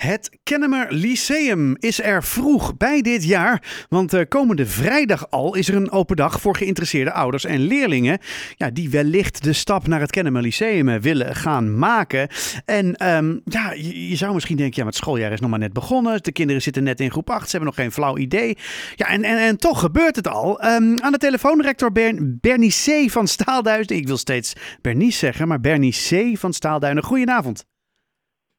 [0.00, 5.68] Het Kennemer Lyceum is er vroeg bij dit jaar, want uh, komende vrijdag al is
[5.68, 8.18] er een open dag voor geïnteresseerde ouders en leerlingen
[8.56, 12.28] ja, die wellicht de stap naar het Kennemer Lyceum eh, willen gaan maken.
[12.64, 16.22] En um, ja, je, zou misschien denken, ja, het schooljaar is nog maar net begonnen,
[16.22, 18.56] de kinderen zitten net in groep 8, ze hebben nog geen flauw idee.
[18.94, 20.64] Ja, en, en, en toch gebeurt het al.
[20.64, 23.10] Um, aan de telefoon rector Ber Bernie C.
[23.10, 26.38] van Staalduinen, ik wil steeds Bernice zeggen, maar Bernie C.
[26.38, 27.64] van Staalduinen, goedenavond.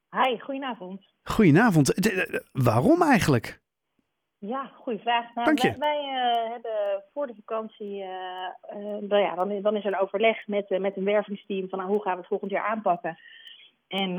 [0.10, 1.11] Hi, goedenavond.
[1.32, 1.94] Goedenavond.
[2.52, 3.60] waarom eigenlijk?
[4.38, 5.34] Ja, goede vraag.
[5.34, 5.76] Nou, Dank je.
[5.78, 10.00] Wij, wij uh, hebben voor de vakantie, uh, uh, ja, dan, dan, is er een
[10.00, 13.20] overleg met, met een wervingsteam van nou, hoe gaan we het volgend jaar aanpakken.
[13.88, 14.14] En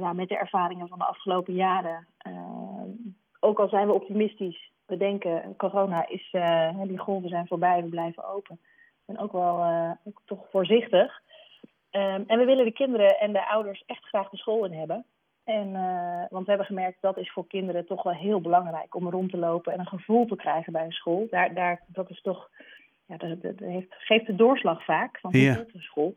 [0.00, 2.06] ja, met de ervaringen van de afgelopen jaren,
[3.40, 6.34] ook al zijn we optimistisch, we denken corona is,
[6.86, 8.60] die golven zijn voorbij, we blijven open.
[9.06, 9.64] En ook wel
[10.04, 11.20] ook toch voorzichtig.
[11.90, 15.04] Um, en we willen de kinderen en de ouders echt graag de school in hebben.
[15.48, 19.08] En, uh, want we hebben gemerkt dat is voor kinderen toch wel heel belangrijk om
[19.08, 21.26] rond te lopen en een gevoel te krijgen bij een school.
[21.30, 22.50] Daar, daar, dat is toch,
[23.06, 25.54] ja, dat, dat heeft, geeft de doorslag vaak van ja.
[25.54, 26.16] de school.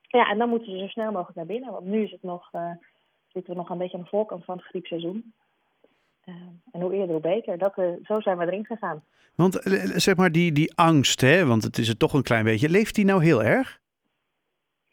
[0.00, 1.72] Ja, en dan moeten ze zo snel mogelijk naar binnen.
[1.72, 2.70] Want nu is het nog, uh,
[3.28, 5.34] zitten we nog een beetje aan de voorkant van het griepseizoen.
[6.24, 6.34] Uh,
[6.72, 7.58] en hoe eerder, hoe beter.
[7.58, 9.04] Dat, zo zijn we erin gegaan.
[9.34, 9.60] Want
[9.94, 12.68] zeg maar die, die angst, hè, want het is er toch een klein beetje.
[12.68, 13.80] Leeft die nou heel erg?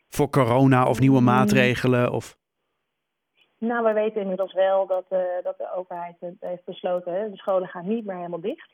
[0.09, 2.11] Voor corona of nieuwe maatregelen?
[2.11, 2.39] Of...
[3.67, 7.67] Nou, we weten inmiddels wel dat, uh, dat de overheid heeft besloten, hè, de scholen
[7.67, 8.69] gaan niet meer helemaal dicht.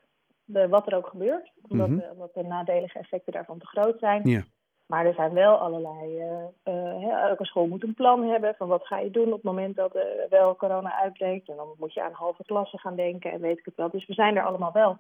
[0.46, 2.00] De, wat er ook gebeurt, omdat, Mhm.
[2.00, 4.22] uh, omdat de nadelige effecten daarvan te groot zijn.
[4.30, 4.44] Ja.
[4.86, 6.22] Maar er zijn wel allerlei,
[6.64, 9.76] uh, elke school moet een plan hebben van wat ga je doen op het moment
[9.76, 11.50] dat er wel corona uitbreekt.
[11.50, 13.90] En dan moet je aan halve klassen gaan denken en weet ik het wel.
[13.90, 14.98] Dus we zijn er allemaal wel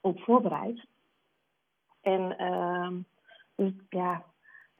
[0.00, 0.86] op voorbereid.
[2.00, 2.94] En ehm,
[3.54, 4.12] dus, ja,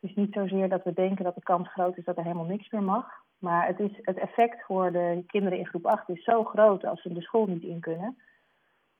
[0.01, 2.45] het is niet zozeer dat we denken dat de kans groot is dat er helemaal
[2.45, 3.25] niks meer mag.
[3.39, 7.03] Maar het, is, het effect voor de kinderen in groep 8 is zo groot als
[7.03, 8.19] ze de school niet in kunnen.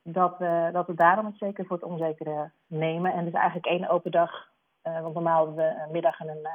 [0.03, 3.13] Dat we, dat we daarom het zeker voor het onzekere nemen.
[3.13, 4.31] En dus eigenlijk één open dag.
[4.83, 6.47] Uh, want normaal hebben we een middag en een,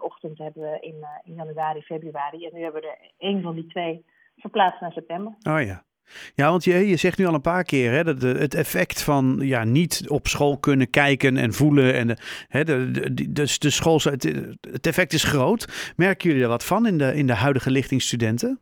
[0.00, 2.46] ochtend hebben we in, in januari, februari.
[2.46, 4.04] En nu hebben we er één van die twee
[4.36, 5.34] verplaatst naar september.
[5.42, 5.84] Oh ja.
[6.34, 9.36] Ja, want je, je zegt nu al een paar keer hè, dat het effect van
[9.40, 11.94] ja, niet op school kunnen kijken en voelen.
[11.94, 12.16] En de,
[12.48, 14.22] hè, de, de, dus de school, het,
[14.60, 15.92] het effect is groot.
[15.96, 18.60] Merken jullie er wat van in de, in de huidige lichting studenten?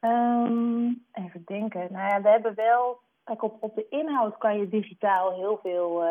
[0.00, 1.88] Um, even denken.
[1.90, 3.00] Nou ja, we hebben wel.
[3.24, 6.08] Kijk, op, op de inhoud kan je digitaal heel veel, uh,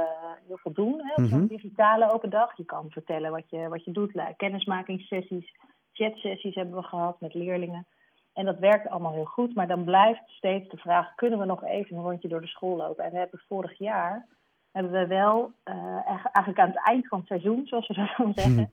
[0.47, 1.01] heel veel doen.
[1.03, 1.23] Hè?
[1.23, 1.45] Op Mhm.
[1.45, 2.57] digitale open dag.
[2.57, 4.11] Je kan vertellen wat je, wat je doet.
[4.37, 5.51] Kennismakingssessies,
[5.93, 7.87] chatsessies hebben we gehad met leerlingen.
[8.35, 11.63] En dat werkt allemaal heel goed, maar dan blijft steeds de vraag: kunnen we nog
[11.63, 13.03] even een rondje door de school lopen?
[13.03, 14.27] En we hebben vorig jaar
[14.71, 18.53] hebben we wel, uh, eigenlijk aan het eind van het seizoen, zoals we zo zeggen,
[18.53, 18.69] Hmm.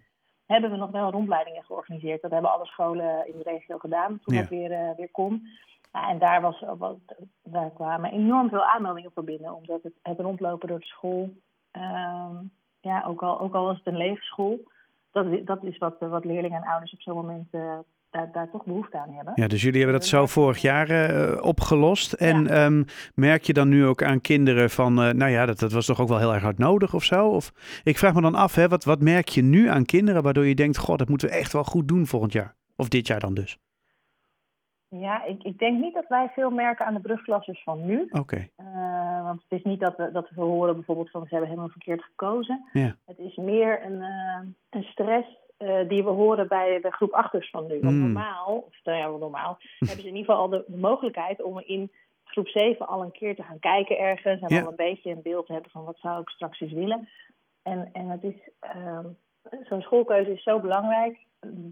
[0.47, 2.23] hebben we nog wel rondleidingen georganiseerd.
[2.23, 4.41] Dat hebben alle scholen in de regio gedaan toen Ja.
[4.41, 5.47] het weer, uh, weer kon.
[5.93, 6.65] En daar, was,
[7.43, 11.31] daar kwamen enorm veel aanmeldingen voor binnen, omdat het, het rondlopen door de school,
[11.73, 12.39] uh,
[12.81, 14.61] ja, ook al, ook al was het een leefschool,
[15.11, 17.55] dat, dat is wat, wat leerlingen en ouders op zo'n moment
[18.12, 19.33] daar, daar toch behoefte aan hebben.
[19.37, 22.12] Ja, dus jullie hebben dat zo vorig jaar uh, opgelost.
[22.12, 22.65] En Ja.
[22.65, 22.84] um,
[23.15, 26.00] merk je dan nu ook aan kinderen van, uh, nou ja, dat, dat was toch
[26.00, 27.28] ook wel heel erg hard nodig of zo?
[27.28, 27.53] Of
[27.84, 30.55] ik vraag me dan af, hè, wat, wat merk je nu aan kinderen waardoor je
[30.55, 32.55] denkt, god, dat moeten we echt wel goed doen volgend jaar?
[32.77, 33.59] Of dit jaar dan dus?
[34.89, 38.03] Ja, ik, ik denk niet dat wij veel merken aan de brugklassers van nu.
[38.03, 38.19] Oké.
[38.19, 38.50] Okay.
[38.61, 41.71] Uh, want het is niet dat we, dat we horen bijvoorbeeld van ze hebben helemaal
[41.71, 42.69] verkeerd gekozen.
[42.73, 42.97] Ja.
[43.06, 44.03] Het is meer een,
[44.71, 45.29] een stress
[45.62, 47.81] uh, die we horen bij de groep achters van nu.
[47.81, 48.00] Want Mm.
[48.03, 51.59] normaal, of nou ja, normaal, hebben ze in ieder geval al de, de, mogelijkheid om
[51.59, 51.93] in
[52.25, 54.41] groep 7 al een keer te gaan kijken ergens.
[54.41, 54.61] En Ja.
[54.62, 57.09] al een beetje een beeld te hebben van wat zou ik straks eens willen.
[57.62, 58.34] En, en het is,
[59.69, 61.19] zo'n schoolkeuze is zo belangrijk,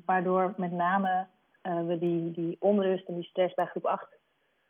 [0.04, 1.26] waardoor met name
[1.62, 4.06] uh, we die, die onrust en die stress bij groep 8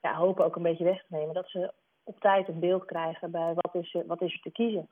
[0.00, 1.34] ja, hopen ook een beetje weg te nemen.
[1.34, 1.72] Dat ze
[2.04, 4.88] op tijd een beeld krijgen bij wat is, er, wat is er te kiezen.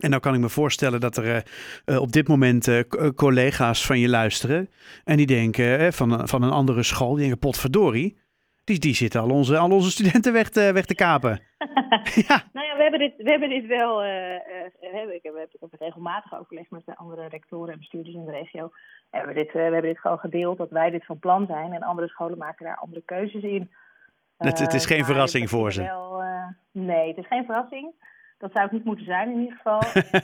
[0.00, 1.44] En nou kan ik me voorstellen dat er
[1.86, 2.80] uh, op dit moment uh,
[3.14, 4.70] collega's van je luisteren.
[5.04, 8.20] En die denken uh, van, van een andere school, die denken potverdorie.
[8.64, 11.40] Die, die zitten al onze, al onze studenten weg te, weg te kapen.
[12.28, 12.42] ja.
[12.52, 14.04] Nou ja, we hebben dit, we hebben dit wel.
[14.04, 18.24] Uh, uh, ik heb, ik heb regelmatig overleg met de andere rectoren en bestuurders in
[18.24, 18.70] de regio.
[19.10, 21.72] We hebben, dit, we hebben dit gewoon gedeeld dat wij dit van plan zijn.
[21.72, 23.70] En andere scholen maken daar andere keuzes in.
[24.36, 25.82] Het, het is geen verrassing voor ze.
[25.82, 26.22] Wel,
[26.72, 27.92] nee, het is geen verrassing.
[28.42, 29.80] Dat zou het niet moeten zijn in ieder geval.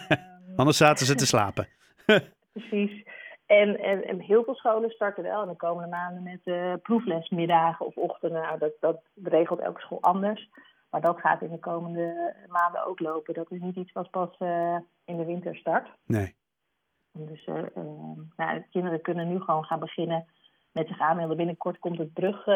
[0.57, 1.69] Anders zaten ze te slapen.
[2.53, 3.07] Precies.
[3.47, 7.87] En, en, en, heel veel scholen starten wel in de komende maanden met uh, proeflesmiddagen
[7.87, 8.43] of ochtenden.
[8.43, 10.49] Nou, dat, dat regelt elke school anders.
[10.91, 13.35] Maar dat gaat in de komende maanden ook lopen.
[13.35, 15.89] Dat is niet iets wat pas uh, in de winter start.
[16.07, 16.35] Nee.
[17.13, 17.63] Dus uh,
[18.37, 20.27] nou, kinderen kunnen nu gewoon gaan beginnen
[20.73, 21.37] met zich aanmelden.
[21.37, 22.47] Binnenkort komt het brug,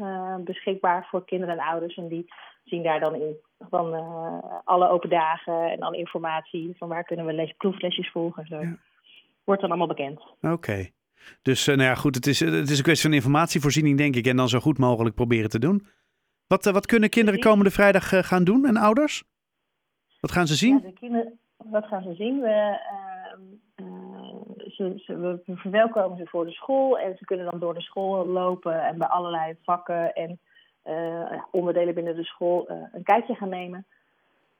[0.00, 1.96] uh, brugboek beschikbaar voor kinderen en ouders.
[1.96, 2.32] En die
[2.64, 3.94] zien daar dan in van
[4.64, 8.46] alle open dagen en alle informatie van waar kunnen we les, proeflesjes volgen.
[8.46, 8.62] Zo.
[9.44, 10.22] Wordt dan allemaal bekend.
[10.40, 10.88] Oké.
[11.42, 14.26] Dus nou ja, goed, het is, het is een kwestie van informatievoorziening, denk ik.
[14.26, 15.86] En dan zo goed mogelijk proberen te doen.
[16.46, 19.24] Wat, wat kunnen kinderen komende vrijdag gaan doen en ouders?
[20.20, 20.74] Wat gaan ze zien?
[20.74, 22.40] Ja, de kinderen, wat gaan ze zien?
[22.40, 23.07] We, eh,
[25.06, 28.98] we verwelkomen ze voor de school en ze kunnen dan door de school lopen en
[28.98, 30.38] bij allerlei vakken en
[30.84, 33.86] uh, onderdelen binnen de school uh, een kijkje gaan nemen.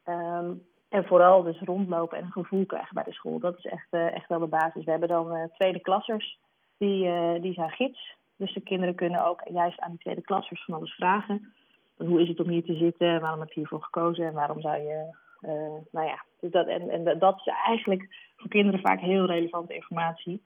[0.05, 3.39] Um, en vooral dus rondlopen en een gevoel krijgen bij de school.
[3.39, 4.85] Dat is echt, echt wel de basis.
[4.85, 6.39] We hebben dan tweede klassers,
[6.79, 7.11] die,
[7.41, 8.17] die zijn gids.
[8.37, 11.53] Dus de kinderen kunnen ook juist aan die tweede klassers van alles vragen.
[11.97, 13.21] Hoe is het om hier te zitten?
[13.21, 14.27] Waarom heb je hiervoor gekozen?
[14.27, 15.51] En waarom zou je uh,
[15.91, 20.43] nou ja, dus dat, en, en dat is eigenlijk voor kinderen vaak heel relevante informatie.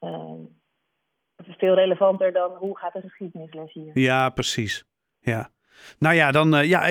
[0.00, 0.32] Uh,
[1.58, 3.98] veel relevanter dan hoe gaat de geschiedenisles hier.
[3.98, 4.84] Ja, precies.
[5.18, 5.50] Ja.
[5.98, 6.86] Nou ja, dan, uh, ja,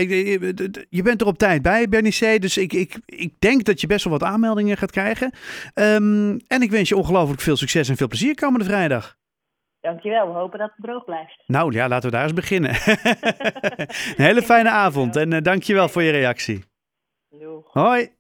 [0.90, 2.38] je bent er op tijd bij, Bernice.
[2.40, 5.34] Dus ik, ik, ik denk dat je best wel wat aanmeldingen gaat krijgen.
[5.74, 9.16] Um, en ik wens je ongelooflijk veel succes en veel plezier komende vrijdag.
[9.80, 11.44] Dankjewel, we hopen dat het droog blijft.
[11.46, 12.70] Nou ja, laten we daar eens beginnen.
[14.18, 16.64] Een hele fijne avond en uh, dankjewel voor je reactie.
[17.74, 18.12] Hoi!